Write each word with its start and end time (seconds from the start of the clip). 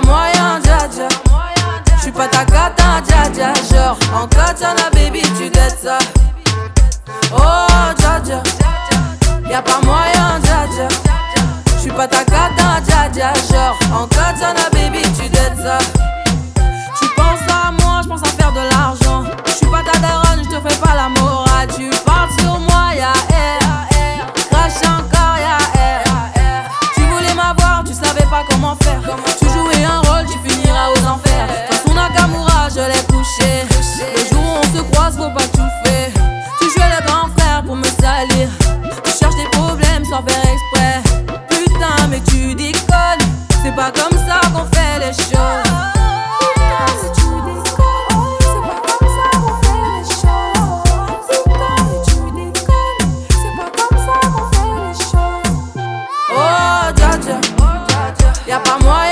Y'a 0.00 0.06
moyen, 0.06 0.60
dja 0.62 0.88
dja. 0.88 1.08
J'suis 1.98 2.12
pas 2.12 2.28
ta 2.28 2.44
cata, 2.44 3.00
dja 3.06 3.28
dja. 3.30 3.52
Genre, 3.70 3.98
en 4.14 4.26
katana, 4.26 4.90
baby, 4.92 5.22
tu 5.36 5.50
dettes 5.50 5.78
ça. 5.82 5.98
Oh, 7.32 7.92
dja 7.98 8.20
dja. 8.24 8.42
Y'a 9.48 9.62
pas 9.62 9.80
moyen, 9.84 10.40
dja 10.42 10.66
dja. 10.72 10.88
J'suis 11.78 11.90
pas 11.90 12.08
ta 12.08 12.24
cata, 12.24 12.80
dja 12.86 13.08
dja. 13.12 13.32
Genre, 13.50 13.78
en 13.92 14.06
katana, 14.06 14.70
baby, 14.72 15.02
Tu 29.38 29.46
jouais 29.48 29.84
un 29.84 30.00
rôle, 30.00 30.26
tu 30.26 30.38
finiras 30.48 30.88
aux 30.90 31.04
enfers. 31.06 31.46
Dans 31.70 31.78
son 31.88 31.94
Nakamura, 31.94 32.68
je 32.68 32.80
l'ai 32.80 33.02
couché. 33.12 33.66
Le 34.14 34.22
jour 34.30 34.42
où 34.42 34.58
on 34.58 34.76
se 34.76 34.82
croise, 34.90 35.16
faut 35.16 35.30
pas 35.30 35.48
tout 35.52 35.70
faire. 35.84 36.10
Tu 36.60 36.66
jouais 36.70 36.90
le 36.98 37.06
grand 37.06 37.28
frère 37.36 37.62
pour 37.64 37.76
me 37.76 37.84
salir. 37.84 38.48
Tu 39.04 39.10
cherches 39.18 39.36
des 39.36 39.48
problèmes 39.58 40.04
sans 40.04 40.22
faire 40.22 40.44
exprès. 40.52 41.02
Putain, 41.48 42.06
mais 42.08 42.20
tu 42.20 42.54
déconnes. 42.54 43.24
C'est 43.62 43.74
pas 43.74 43.90
comme 43.90 44.18
ça 44.26 44.40
qu'on 44.52 44.66
fait 44.74 44.98
les 44.98 45.12
choses. 45.12 45.70
Putain, 46.40 46.84
mais 47.02 47.10
tu 47.14 47.28
déconnes. 47.46 48.36
C'est 48.40 48.62
pas 48.66 48.80
comme 48.88 49.08
ça 49.16 49.26
qu'on 49.38 49.54
fait 49.62 49.82
les 49.96 50.04
choses. 50.20 50.82
Putain, 51.28 51.76
mais 51.84 52.00
tu 52.06 52.18
déconnes. 52.34 53.04
C'est 53.30 53.54
pas 53.56 53.70
comme 53.76 53.98
ça 53.98 54.16
qu'on 54.28 54.46
fait 54.50 54.74
les 54.86 54.94
choses. 54.94 55.50
Oh. 56.30 56.60
Y'a 58.48 58.58
pas 58.58 58.78
moyen, 58.82 59.09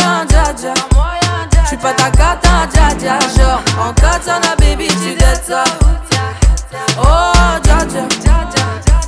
dja 0.58 0.74
dja. 0.74 1.62
J'suis 1.64 1.76
pas 1.76 1.92
ta 1.92 2.10
cata, 2.10 2.66
dja 2.72 2.94
dja. 2.98 3.18
Genre, 3.36 3.62
en 3.80 3.92
katana, 3.94 4.56
baby, 4.58 4.88
tu 4.88 5.14
dettes 5.14 5.44
ça. 5.46 5.64
Oh, 6.98 7.32
dja 7.62 7.84
dja. 7.84 8.04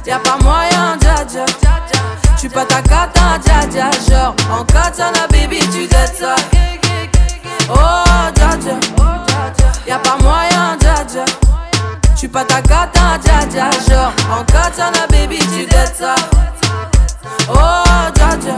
Y'a 0.07 0.19
pas 0.19 0.37
moyen, 0.42 0.97
dja 1.01 1.25
dja. 1.25 1.45
J'suis 2.37 2.48
pas 2.48 2.65
ta 2.65 2.83
cata, 2.83 3.39
dja 3.45 3.67
dja. 3.67 3.91
Genre, 4.09 4.34
en 4.53 4.65
katana, 4.65 5.27
baby, 5.31 5.59
tu 5.73 5.87
dettes 5.87 6.17
ça. 6.20 6.34
Oh, 7.69 8.31
dja 8.35 8.57
dja. 8.57 8.77
Y'a 9.87 9.98
pas 9.98 10.17
moyen, 10.23 10.77
dja 10.79 11.05
dja. 11.05 11.25
J'suis 12.14 12.29
pas 12.29 12.45
ta 12.45 12.61
cata, 12.62 13.19
dja 13.23 13.47
dja. 13.51 13.70
Genre, 13.89 14.12
en 14.31 14.45
katana, 14.45 15.07
baby, 15.11 15.39
tu 15.39 15.67
dettes 15.67 15.97
ça. 15.98 16.14
Oh, 17.48 18.11
dja 18.14 18.37
dja. 18.37 18.55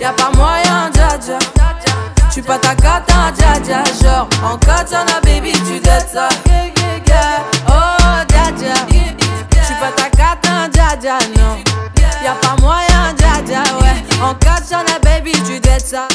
Y'a 0.00 0.12
pas 0.12 0.30
moyen. 0.34 0.43
J'suis 2.34 2.42
pas 2.42 2.58
ta 2.58 2.74
cata, 2.74 3.30
dja 3.30 3.60
dja. 3.60 3.84
Genre, 4.02 4.28
en 4.42 4.56
katana, 4.56 5.20
baby, 5.22 5.52
tu 5.52 5.78
dettes 5.78 6.08
ça. 6.12 6.28
Oh, 7.68 8.24
dja 8.28 8.50
dja. 8.58 8.74
J'suis 9.62 9.76
pas 9.78 9.92
ta 9.94 10.10
cata, 10.10 10.68
dja 10.68 10.96
dja, 11.00 11.18
non. 11.36 11.62
Y'a 12.24 12.32
pas 12.32 12.56
moyen, 12.60 13.14
dja 13.16 13.40
dja, 13.46 13.62
ouais. 13.80 14.02
En 14.20 14.34
katana, 14.34 14.98
baby, 15.00 15.30
tu 15.46 15.60
dettes 15.60 15.86
ça. 15.86 16.08